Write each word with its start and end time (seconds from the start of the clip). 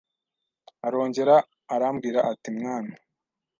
Arongera 0.85 1.35
arambwira 1.73 2.19
ati 2.31 2.49
mwana 2.57 2.95